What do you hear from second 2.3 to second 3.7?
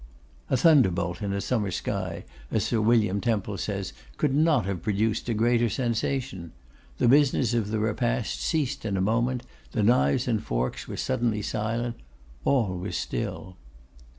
as Sir William Temple